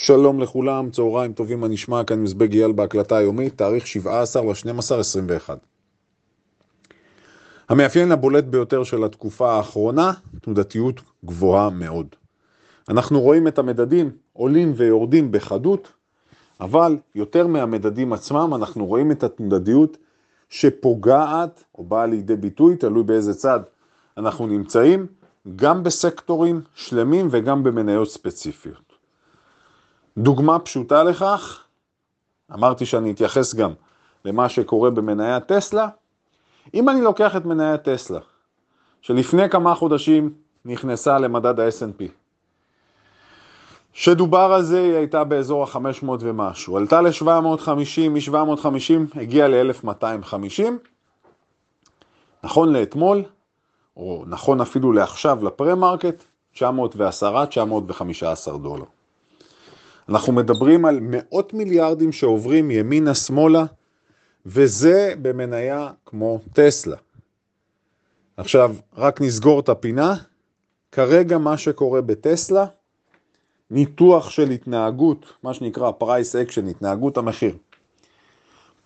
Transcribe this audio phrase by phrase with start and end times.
[0.00, 2.04] שלום לכולם, צהריים טובים, מה נשמע?
[2.04, 5.58] כאן מזבג אייל בהקלטה היומית, תאריך 17 ל-12, 21.
[7.68, 12.06] המאפיין הבולט ביותר של התקופה האחרונה, תנודתיות גבוהה מאוד.
[12.88, 15.92] אנחנו רואים את המדדים עולים ויורדים בחדות,
[16.60, 19.96] אבל יותר מהמדדים עצמם אנחנו רואים את התנודתיות
[20.48, 23.60] שפוגעת או באה לידי ביטוי, תלוי באיזה צד
[24.16, 25.06] אנחנו נמצאים,
[25.56, 28.87] גם בסקטורים שלמים וגם במניות ספציפיות.
[30.18, 31.64] דוגמה פשוטה לכך,
[32.54, 33.72] אמרתי שאני אתייחס גם
[34.24, 35.88] למה שקורה במניית טסלה.
[36.74, 38.20] אם אני לוקח את מניית טסלה,
[39.00, 40.32] שלפני כמה חודשים
[40.64, 42.04] נכנסה למדד ה-S&P,
[43.92, 50.62] שדובר על זה, היא הייתה באזור ה-500 ומשהו, עלתה ל-750, מ-750 הגיעה ל-1250,
[52.44, 53.22] נכון לאתמול,
[53.96, 58.84] או נכון אפילו לעכשיו, לפרה-מרקט, 910, 915 דולר.
[60.08, 63.64] אנחנו מדברים על מאות מיליארדים שעוברים ימינה-שמאלה,
[64.46, 66.96] וזה במניה כמו טסלה.
[68.36, 70.14] עכשיו, רק נסגור את הפינה.
[70.92, 72.66] כרגע מה שקורה בטסלה,
[73.70, 77.56] ניתוח של התנהגות, מה שנקרא price action, התנהגות המחיר,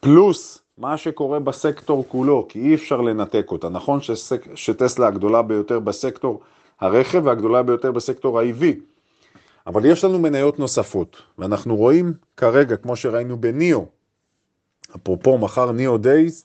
[0.00, 3.68] פלוס מה שקורה בסקטור כולו, כי אי אפשר לנתק אותה.
[3.68, 4.46] נכון שסק...
[4.54, 6.40] שטסלה הגדולה ביותר בסקטור
[6.80, 8.64] הרכב והגדולה ביותר בסקטור ה-EV,
[9.66, 13.86] אבל יש לנו מניות נוספות, ואנחנו רואים כרגע, כמו שראינו בניאו,
[14.96, 16.44] אפרופו מחר ניאו דייז,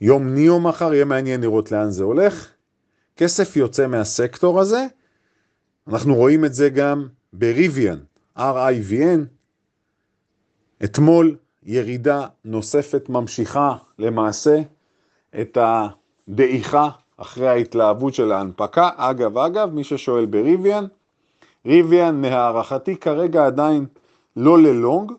[0.00, 2.48] יום ניאו מחר, יהיה מעניין לראות לאן זה הולך.
[3.16, 4.86] כסף יוצא מהסקטור הזה,
[5.88, 7.98] אנחנו רואים את זה גם בריביאן,
[8.38, 9.20] RIVN.
[10.84, 14.60] אתמול ירידה נוספת ממשיכה למעשה
[15.40, 18.90] את הדעיכה אחרי ההתלהבות של ההנפקה.
[18.96, 20.84] אגב, אגב, מי ששואל בריביאן,
[21.68, 23.86] ריביאן להערכתי כרגע עדיין
[24.36, 25.12] לא ללונג,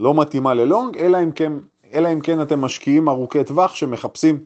[0.00, 1.52] לא מתאימה ללונג, אלא אם כן,
[1.92, 4.44] אלא אם כן אתם משקיעים ארוכי טווח שמחפשים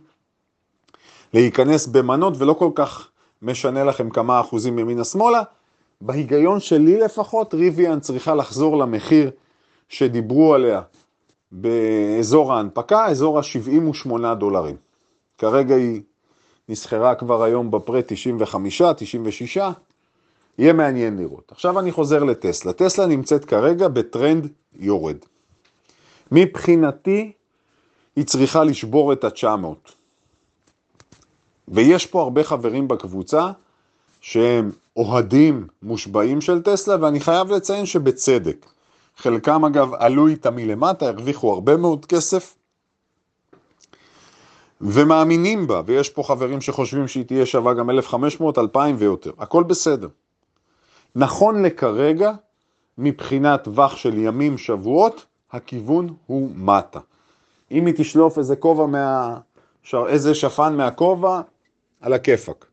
[1.34, 3.10] להיכנס במנות ולא כל כך
[3.42, 5.42] משנה לכם כמה אחוזים ימינה-שמאלה.
[6.00, 9.30] בהיגיון שלי לפחות, ריביאן צריכה לחזור למחיר
[9.88, 10.80] שדיברו עליה
[11.52, 14.76] באזור ההנפקה, אזור ה-78 דולרים.
[15.38, 16.02] כרגע היא
[16.68, 19.58] נסחרה כבר היום בפרה 95, 96,
[20.58, 21.52] יהיה מעניין לראות.
[21.52, 22.72] עכשיו אני חוזר לטסלה.
[22.72, 25.16] טסלה נמצאת כרגע בטרנד יורד.
[26.32, 27.32] מבחינתי,
[28.16, 29.92] היא צריכה לשבור את ה-900.
[31.68, 33.50] ויש פה הרבה חברים בקבוצה
[34.20, 38.66] שהם אוהדים מושבעים של טסלה, ואני חייב לציין שבצדק.
[39.16, 42.54] חלקם אגב עלו איתה מלמטה, הרוויחו הרבה מאוד כסף,
[44.80, 50.08] ומאמינים בה, ויש פה חברים שחושבים שהיא תהיה שווה גם 1,500, 2,000 ויותר, הכל בסדר.
[51.18, 52.32] נכון לכרגע,
[52.98, 57.00] מבחינת טווח של ימים, שבועות, הכיוון הוא מטה.
[57.70, 59.38] אם היא תשלוף איזה כובע מה...
[60.08, 61.40] איזה שפן מהכובע,
[62.00, 62.66] על הכיפאק.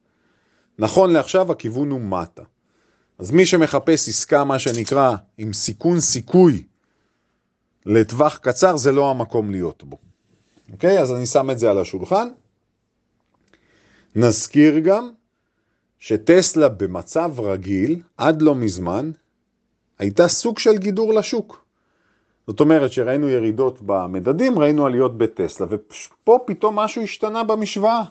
[0.79, 2.43] נכון לעכשיו הכיוון הוא מטה.
[3.19, 6.63] אז מי שמחפש עסקה, מה שנקרא, עם סיכון סיכוי
[7.85, 9.97] לטווח קצר, זה לא המקום להיות בו.
[10.71, 10.99] אוקיי?
[10.99, 12.27] אז אני שם את זה על השולחן.
[14.15, 15.09] נזכיר גם
[15.99, 19.11] שטסלה במצב רגיל, עד לא מזמן,
[19.99, 21.65] הייתה סוג של גידור לשוק.
[22.47, 28.03] זאת אומרת שראינו ירידות במדדים, ראינו עליות בטסלה, ופה פתאום משהו השתנה במשוואה.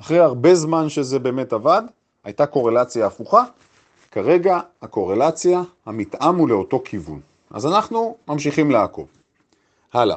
[0.00, 1.82] אחרי הרבה זמן שזה באמת עבד,
[2.24, 3.44] הייתה קורלציה הפוכה,
[4.10, 7.20] כרגע הקורלציה, המתאם הוא לאותו כיוון.
[7.50, 9.08] אז אנחנו ממשיכים לעקוב.
[9.92, 10.16] הלאה.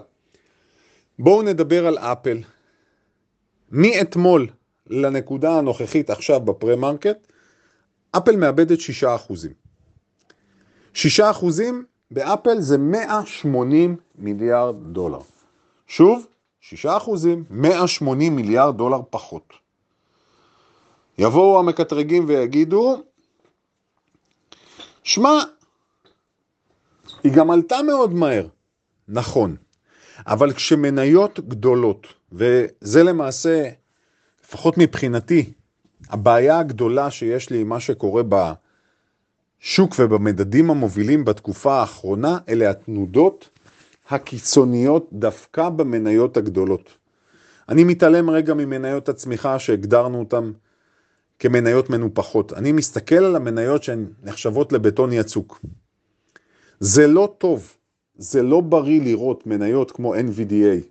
[1.19, 2.37] בואו נדבר על אפל.
[3.71, 4.47] מאתמול
[4.89, 7.27] לנקודה הנוכחית עכשיו בפרה-מרקט,
[8.17, 9.53] אפל מאבדת 6 אחוזים.
[10.93, 15.21] 6 אחוזים באפל זה 180 מיליארד דולר.
[15.87, 16.27] שוב,
[16.59, 19.53] 6 אחוזים, 180 מיליארד דולר פחות.
[21.17, 23.03] יבואו המקטרגים ויגידו,
[25.03, 25.39] שמע,
[27.23, 28.47] היא גם עלתה מאוד מהר.
[29.07, 29.55] נכון,
[30.27, 33.69] אבל כשמניות גדולות, וזה למעשה
[34.49, 35.53] לפחות מבחינתי,
[36.09, 43.49] הבעיה הגדולה שיש לי עם מה שקורה בשוק ובמדדים המובילים בתקופה האחרונה, אלה התנודות
[44.09, 46.89] הקיצוניות דווקא במניות הגדולות.
[47.69, 50.51] אני מתעלם רגע ממניות הצמיחה שהגדרנו אותן
[51.39, 52.53] כמניות מנופחות.
[52.53, 55.59] אני מסתכל על המניות שהן נחשבות לבטון יצוק.
[56.79, 57.77] זה לא טוב,
[58.17, 60.83] זה לא בריא לראות מניות כמו NVDA,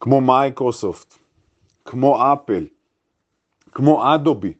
[0.00, 1.19] כמו מייקרוסופט,
[1.90, 2.66] כמו אפל,
[3.72, 4.52] כמו אדובי.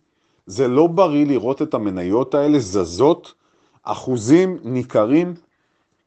[0.47, 3.35] זה לא בריא לראות את המניות האלה זזות
[3.83, 5.35] אחוזים ניכרים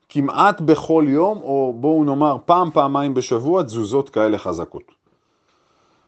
[0.09, 4.91] כמעט בכל יום, או בואו נאמר פעם, פעמיים בשבוע, תזוזות כאלה חזקות.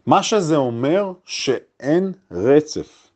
[0.06, 3.08] מה שזה אומר שאין רצף,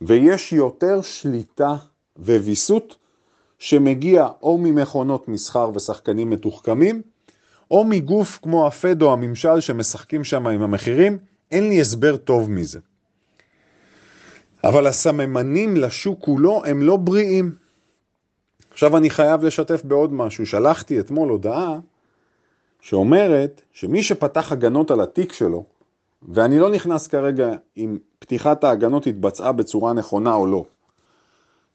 [0.00, 1.76] ויש יותר שליטה
[2.18, 2.96] וויסות
[3.58, 7.02] שמגיע או ממכונות מסחר ושחקנים מתוחכמים,
[7.70, 11.18] או מגוף כמו הפד או הממשל שמשחקים שם עם המחירים,
[11.50, 12.80] אין לי הסבר טוב מזה.
[14.64, 17.54] אבל הסממנים לשוק כולו הם לא בריאים.
[18.70, 20.46] עכשיו אני חייב לשתף בעוד משהו.
[20.46, 21.78] שלחתי אתמול הודעה
[22.80, 25.64] שאומרת שמי שפתח הגנות על התיק שלו,
[26.28, 30.64] ואני לא נכנס כרגע אם פתיחת ההגנות התבצעה בצורה נכונה או לא.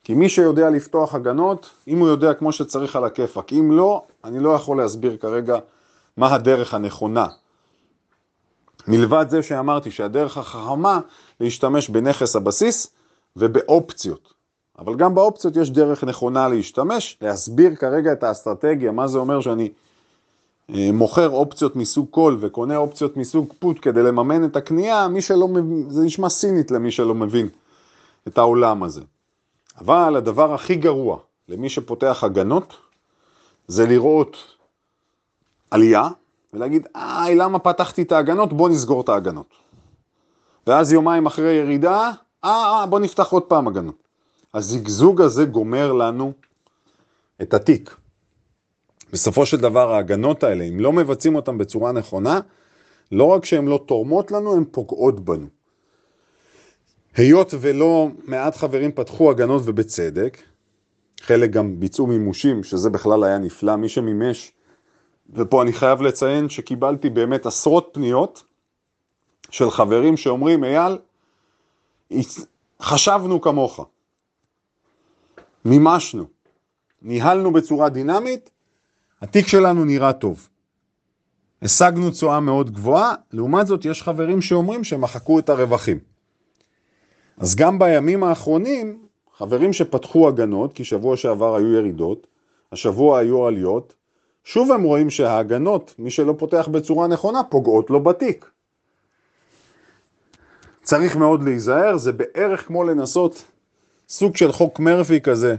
[0.03, 4.39] כי מי שיודע לפתוח הגנות, אם הוא יודע כמו שצריך על הכיפאק, אם לא, אני
[4.39, 5.59] לא יכול להסביר כרגע
[6.17, 7.27] מה הדרך הנכונה.
[8.87, 10.99] מלבד זה שאמרתי שהדרך החכמה
[11.39, 12.87] להשתמש בנכס הבסיס
[13.35, 14.33] ובאופציות.
[14.79, 19.69] אבל גם באופציות יש דרך נכונה להשתמש, להסביר כרגע את האסטרטגיה, מה זה אומר שאני
[20.69, 25.47] אה, מוכר אופציות מסוג קול וקונה אופציות מסוג פוט כדי לממן את הקנייה, מי שלא
[25.47, 27.49] מבין, זה נשמע סינית למי שלא מבין
[28.27, 29.01] את העולם הזה.
[29.77, 31.17] אבל הדבר הכי גרוע
[31.49, 32.77] למי שפותח הגנות,
[33.67, 34.54] זה לראות
[35.75, 36.07] עלייה
[36.53, 38.53] ולהגיד, איי, למה פתחתי את ההגנות?
[38.53, 39.53] בוא נסגור את ההגנות.
[40.67, 42.11] ואז יומיים אחרי ירידה,
[42.43, 44.03] אה, אה, בוא נפתח עוד פעם הגנות.
[44.53, 46.33] הזיגזוג הזה גומר לנו
[47.41, 47.95] את התיק.
[49.13, 52.39] בסופו של דבר ההגנות האלה, אם לא מבצעים אותן בצורה נכונה,
[53.11, 55.47] לא רק שהן לא תורמות לנו, הן פוגעות בנו.
[57.15, 60.37] היות ולא מעט חברים פתחו הגנות ובצדק,
[61.21, 64.51] חלק גם ביצעו מימושים, שזה בכלל היה נפלא, מי שמימש,
[65.33, 68.43] ופה אני חייב לציין שקיבלתי באמת עשרות פניות
[69.51, 70.97] של חברים שאומרים, אייל,
[72.81, 73.85] חשבנו כמוך,
[75.65, 76.25] מימשנו,
[77.01, 78.49] ניהלנו בצורה דינמית,
[79.21, 80.49] התיק שלנו נראה טוב.
[81.61, 85.99] השגנו תשואה מאוד גבוהה, לעומת זאת יש חברים שאומרים שמחקו את הרווחים.
[87.37, 89.05] אז גם בימים האחרונים,
[89.37, 92.27] חברים שפתחו הגנות, כי שבוע שעבר היו ירידות,
[92.71, 93.93] השבוע היו עליות,
[94.45, 98.49] שוב הם רואים שההגנות, מי שלא פותח בצורה נכונה, פוגעות לו בתיק.
[100.83, 103.43] צריך מאוד להיזהר, זה בערך כמו לנסות
[104.09, 105.55] סוג של חוק מרפי כזה,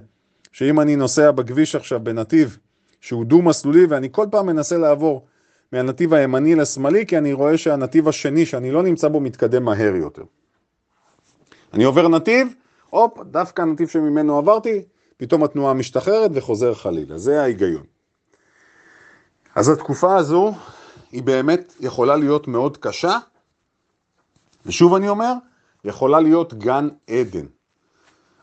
[0.52, 2.58] שאם אני נוסע בכביש עכשיו בנתיב
[3.00, 5.26] שהוא דו-מסלולי ואני כל פעם מנסה לעבור
[5.72, 10.22] מהנתיב הימני לשמאלי, כי אני רואה שהנתיב השני שאני לא נמצא בו מתקדם מהר יותר.
[11.74, 12.48] אני עובר נתיב,
[12.90, 14.82] הופ, דווקא הנתיב שממנו עברתי,
[15.16, 17.95] פתאום התנועה משתחררת וחוזר חלילה, זה ההיגיון.
[19.56, 20.54] אז התקופה הזו
[21.12, 23.18] היא באמת יכולה להיות מאוד קשה,
[24.66, 25.32] ושוב אני אומר,
[25.84, 27.46] יכולה להיות גן עדן.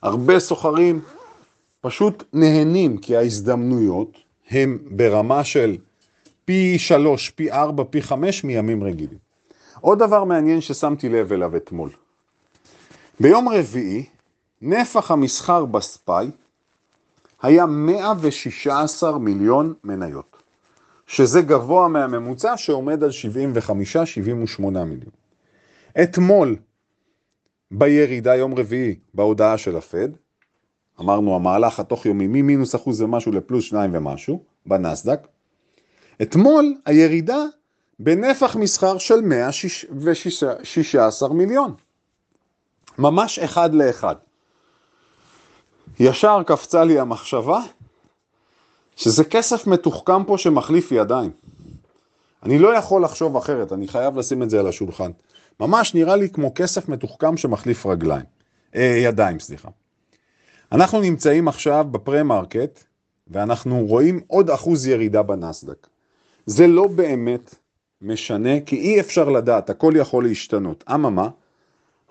[0.01, 1.01] הרבה סוחרים
[1.81, 4.17] פשוט נהנים כי ההזדמנויות
[4.49, 5.77] הם ברמה של
[6.45, 9.17] פי שלוש, פי ארבע, פי חמש מימים רגילים.
[9.81, 11.89] עוד דבר מעניין ששמתי לב אליו אתמול.
[13.19, 14.05] ביום רביעי,
[14.61, 16.31] נפח המסחר בספאי
[17.41, 20.32] היה 116 מיליון מניות,
[21.13, 23.09] שזה גבוה מהממוצע שעומד על
[24.59, 25.11] 75-78 מיליון.
[26.03, 26.55] אתמול,
[27.71, 30.09] בירידה, יום רביעי, בהודעה של הפד,
[30.99, 35.27] אמרנו המהלך התוך יומי ממינוס אחוז ומשהו לפלוס שניים ומשהו, בנסדק,
[36.21, 37.43] אתמול הירידה
[37.99, 41.73] בנפח מסחר של 116 מיליון.
[42.97, 44.15] ממש אחד לאחד.
[45.99, 47.61] ישר קפצה לי המחשבה
[48.95, 51.31] שזה כסף מתוחכם פה שמחליף ידיים.
[52.43, 55.11] אני לא יכול לחשוב אחרת, אני חייב לשים את זה על השולחן.
[55.59, 58.25] ממש נראה לי כמו כסף מתוחכם שמחליף רגליים,
[58.75, 59.69] אה, ידיים, סליחה.
[60.71, 62.83] אנחנו נמצאים עכשיו בפרה-מרקט,
[63.27, 65.87] ואנחנו רואים עוד אחוז ירידה בנסדק.
[66.45, 67.55] זה לא באמת
[68.01, 70.83] משנה, כי אי אפשר לדעת, הכל יכול להשתנות.
[70.93, 71.29] אממה,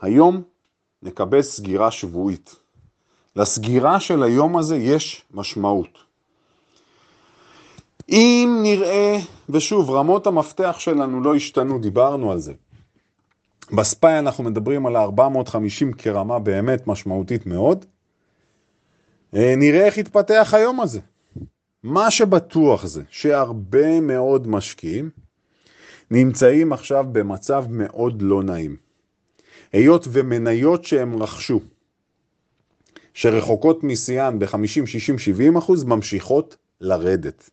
[0.01, 0.43] היום
[1.03, 2.55] נקבל סגירה שבועית.
[3.37, 5.99] לסגירה של היום הזה יש משמעות.
[8.09, 9.19] אם נראה,
[9.49, 12.53] ושוב, רמות המפתח שלנו לא השתנו, דיברנו על זה.
[13.73, 17.85] בספאי אנחנו מדברים על ה-450 כרמה באמת משמעותית מאוד.
[19.37, 21.01] אה, נראה איך יתפתח היום הזה.
[21.83, 25.11] מה שבטוח זה שהרבה מאוד משקיעים
[26.11, 28.77] נמצאים עכשיו במצב מאוד לא נעים.
[29.73, 31.61] היות ומניות שהם רכשו,
[33.15, 37.51] שרחוקות משיאן ב-50, 60, 70 אחוז, ממשיכות לרדת.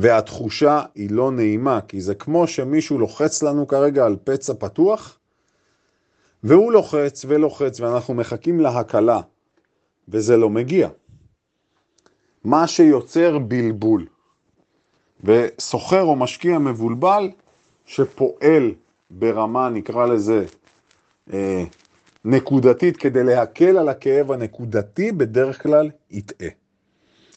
[0.00, 5.18] והתחושה היא לא נעימה, כי זה כמו שמישהו לוחץ לנו כרגע על פצע פתוח,
[6.42, 9.20] והוא לוחץ ולוחץ, ואנחנו מחכים להקלה,
[10.08, 10.88] וזה לא מגיע.
[12.44, 14.06] מה שיוצר בלבול.
[15.24, 17.30] וסוחר או משקיע מבולבל
[17.86, 18.74] שפועל
[19.10, 20.44] ברמה, נקרא לזה,
[21.32, 21.64] אה,
[22.24, 26.48] נקודתית כדי להקל על הכאב הנקודתי, בדרך כלל יטעה.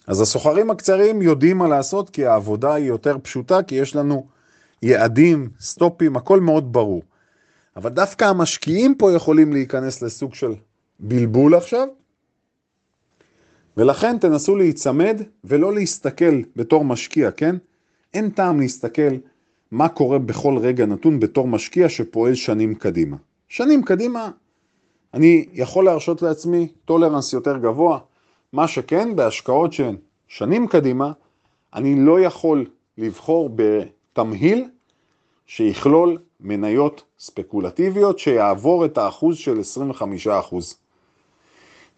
[0.07, 4.27] אז הסוחרים הקצרים יודעים מה לעשות כי העבודה היא יותר פשוטה, כי יש לנו
[4.81, 7.01] יעדים, סטופים, הכל מאוד ברור.
[7.75, 10.53] אבל דווקא המשקיעים פה יכולים להיכנס לסוג של
[10.99, 11.87] בלבול עכשיו,
[13.77, 17.55] ולכן תנסו להיצמד ולא להסתכל בתור משקיע, כן?
[18.13, 19.15] אין טעם להסתכל
[19.71, 23.17] מה קורה בכל רגע נתון בתור משקיע שפועל שנים קדימה.
[23.49, 24.29] שנים קדימה,
[25.13, 27.99] אני יכול להרשות לעצמי טולרנס יותר גבוה,
[28.53, 29.95] מה שכן, בהשקעות שהן
[30.27, 31.11] שנים קדימה,
[31.73, 32.65] אני לא יכול
[32.97, 34.69] לבחור בתמהיל
[35.45, 40.75] שיכלול מניות ספקולטיביות שיעבור את האחוז של 25 אחוז.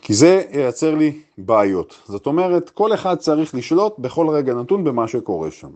[0.01, 2.01] כי זה ייצר לי בעיות.
[2.05, 5.71] זאת אומרת, כל אחד צריך לשלוט בכל רגע נתון במה שקורה שם.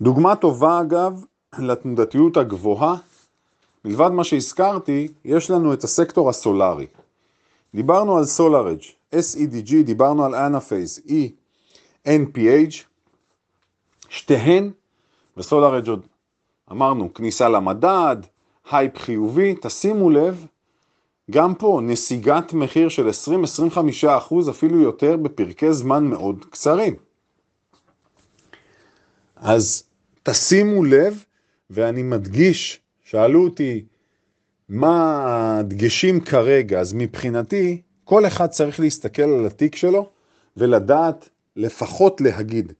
[0.00, 1.24] דוגמה טובה אגב
[1.58, 2.96] לתנודתיות הגבוהה,
[3.84, 6.86] מלבד מה שהזכרתי, יש לנו את הסקטור הסולארי.
[7.74, 12.84] דיברנו על SolarEdge, SEDG, דיברנו על Enphase, ENPH,
[14.08, 14.70] שתיהן,
[15.36, 16.06] ו SolarEdge עוד
[16.70, 18.16] אמרנו, כניסה למדד,
[18.70, 20.46] הייפ חיובי, תשימו לב,
[21.30, 26.94] גם פה נסיגת מחיר של 20-25 אחוז, אפילו יותר, בפרקי זמן מאוד קצרים.
[29.36, 29.84] אז
[30.22, 31.24] תשימו לב,
[31.70, 33.84] ואני מדגיש, שאלו אותי
[34.70, 40.08] מה הדגשים כרגע, אז מבחינתי, כל אחד צריך להסתכל על התיק שלו
[40.56, 42.72] ולדעת לפחות להגיד,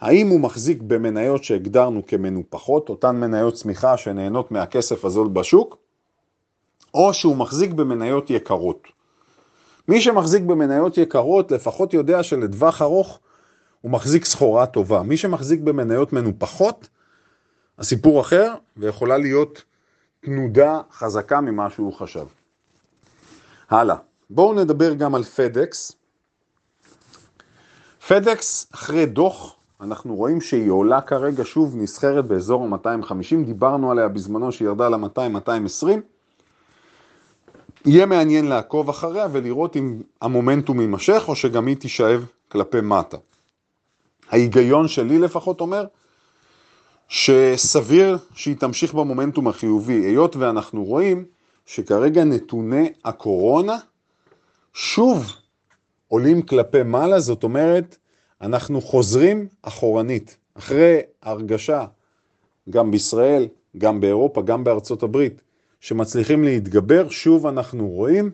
[0.00, 5.76] האם הוא מחזיק במניות שהגדרנו כמנופחות, אותן מניות צמיחה שנהנות מהכסף הזול בשוק,
[6.94, 8.88] או שהוא מחזיק במניות יקרות.
[9.88, 13.20] מי שמחזיק במניות יקרות לפחות יודע שלטווח ארוך
[13.80, 15.02] הוא מחזיק סחורה טובה.
[15.02, 16.88] מי שמחזיק במניות מנופחות,
[17.78, 19.64] הסיפור אחר, ויכולה להיות
[20.20, 22.26] תנודה חזקה ממה שהוא חשב.
[23.70, 23.96] הלאה,
[24.30, 25.92] בואו נדבר גם על פדקס.
[28.08, 34.52] פדקס, אחרי דוח, אנחנו רואים שהיא עולה כרגע שוב נסחרת באזור ה-250, דיברנו עליה בזמנו
[34.52, 35.86] שהיא ירדה ל-200-220.
[37.84, 43.16] יהיה מעניין לעקוב אחריה ולראות אם המומנטום יימשך או שגם היא תישאב כלפי מטה.
[44.30, 45.86] ההיגיון שלי לפחות אומר
[47.10, 51.24] שסביר שהיא תמשיך במומנטום החיובי, היות ואנחנו רואים
[51.66, 53.76] שכרגע נתוני הקורונה
[54.74, 55.32] שוב
[56.08, 57.96] עולים כלפי מעלה, זאת אומרת,
[58.40, 61.84] אנחנו חוזרים אחורנית, אחרי הרגשה,
[62.70, 63.48] גם בישראל,
[63.78, 65.40] גם באירופה, גם בארצות הברית,
[65.80, 68.30] שמצליחים להתגבר, שוב אנחנו רואים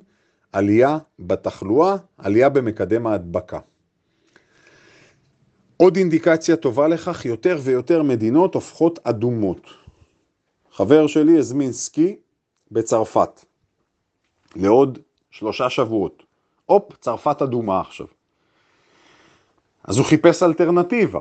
[0.53, 3.59] עלייה בתחלואה, עלייה במקדם ההדבקה.
[5.77, 9.61] עוד אינדיקציה טובה לכך, יותר ויותר מדינות הופכות אדומות.
[10.73, 12.17] חבר שלי הזמין סקי
[12.71, 13.45] בצרפת
[14.57, 14.99] לעוד
[15.31, 16.23] שלושה שבועות.
[16.67, 18.07] הופ, צרפת אדומה עכשיו.
[19.85, 21.21] אז הוא חיפש אלטרנטיבה.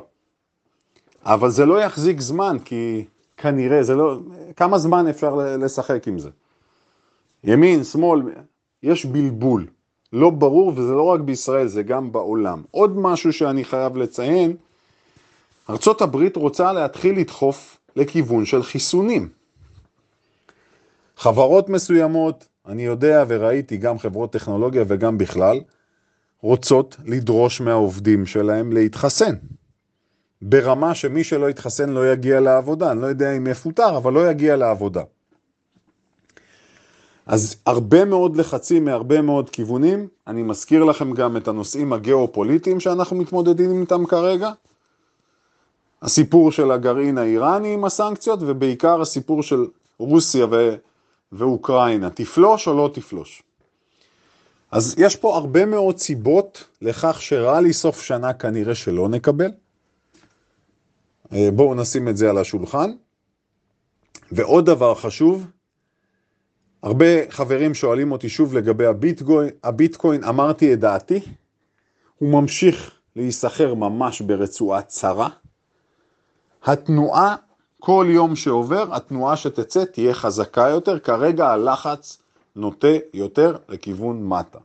[1.24, 3.06] אבל זה לא יחזיק זמן, כי
[3.38, 4.20] כנראה, זה לא...
[4.56, 6.30] כמה זמן אפשר לשחק עם זה?
[7.44, 8.22] ימין, שמאל,
[8.84, 9.68] יש בלבול.
[10.14, 12.64] לא ברור, וזה לא רק בישראל, זה גם בעולם.
[12.72, 14.56] עוד משהו שאני חייב לציין,
[15.70, 19.30] ארצות הברית רוצה להתחיל לדחוף לכיוון של חיסונים.
[21.18, 25.62] חברות מסוימות, אני יודע וראיתי גם חברות טכנולוגיה וגם בכלל,
[26.42, 29.36] רוצות לדרוש מהעובדים שלהם להתחסן.
[30.42, 34.56] ברמה שמי שלא יתחסן לא יגיע לעבודה, אני לא יודע אם יפוטר, אבל לא יגיע
[34.56, 35.04] לעבודה.
[37.26, 43.16] אז הרבה מאוד לחצים מהרבה מאוד כיוונים, אני מזכיר לכם גם את הנושאים הגיאופוליטיים שאנחנו
[43.18, 44.52] מתמודדים איתם כרגע,
[46.02, 49.66] הסיפור של הגרעין האיראני עם הסנקציות, ובעיקר הסיפור של
[50.00, 50.76] רוסיה ו...
[51.32, 53.44] ואוקראינה, תפלוש או לא תפלוש.
[54.72, 59.52] אז יש פה הרבה מאוד סיבות לכך שרע לי סוף שנה כנראה שלא נקבל.
[61.34, 62.92] אה, בואו נשים את זה על השולחן.
[64.32, 65.46] ועוד דבר חשוב,
[66.84, 71.20] הרבה חברים שואלים אותי שוב לגבי הביטקוין, הביטקוין אמרתי את דעתי,
[72.18, 75.30] הוא ממשיך להיסחר ממש ברצועה צרה.
[76.64, 77.36] התנועה,
[77.80, 82.18] כל יום שעובר, התנועה שתצא תהיה חזקה יותר, כרגע הלחץ
[82.56, 84.60] נוטה יותר לכיוון מטה.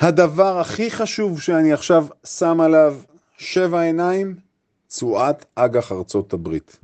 [0.00, 2.96] הדבר הכי חשוב שאני עכשיו שם עליו
[3.38, 4.36] שבע עיניים,
[4.88, 6.78] תשואת אג"ח ארצות הברית.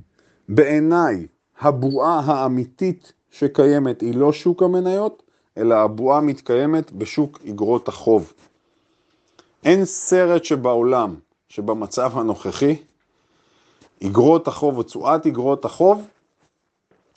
[0.48, 1.26] בעיניי,
[1.60, 5.22] הבועה האמיתית שקיימת היא לא שוק המניות,
[5.58, 8.32] אלא הבועה מתקיימת בשוק אגרות החוב.
[9.64, 11.14] אין סרט שבעולם,
[11.48, 12.76] שבמצב הנוכחי,
[14.04, 16.06] אגרות החוב או תשואת אגרות החוב,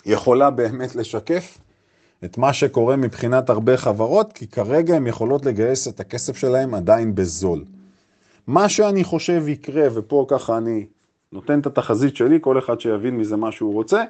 [0.05, 1.57] יכולה באמת לשקף
[2.25, 7.15] את מה שקורה מבחינת הרבה חברות, כי כרגע הן יכולות לגייס את הכסף שלהם עדיין
[7.15, 7.65] בזול.
[8.47, 10.85] מה שאני חושב יקרה, ופה ככה אני
[11.31, 14.03] נותן את התחזית שלי, כל אחד שיבין מזה מה שהוא רוצה,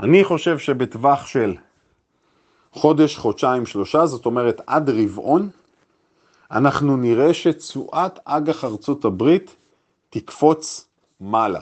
[0.00, 1.54] אני חושב שבטווח של
[2.72, 5.48] חודש, חודשיים, שלושה, זאת אומרת עד רבעון,
[6.50, 9.56] אנחנו נראה שתשואת אג"ח ארצות הברית
[10.10, 10.88] תקפוץ
[11.20, 11.60] מעלה.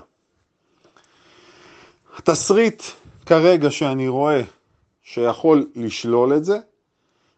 [2.19, 2.83] התסריט
[3.27, 4.43] כרגע שאני רואה
[5.03, 6.59] שיכול לשלול את זה,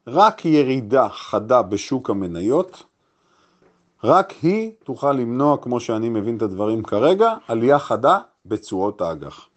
[0.07, 2.85] רק ירידה חדה בשוק המניות,
[4.05, 9.49] רק היא תוכל למנוע, כמו שאני מבין את הדברים כרגע, עלייה חדה בתשואות האג"ח.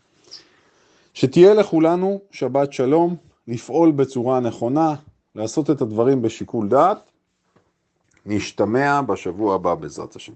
[1.13, 3.16] שתהיה לכולנו שבת שלום,
[3.48, 4.96] לפעול בצורה נכונה,
[5.36, 6.98] לעשות את הדברים בשיקול דעת.
[8.25, 10.34] נשתמע בשבוע הבא בעזרת השם.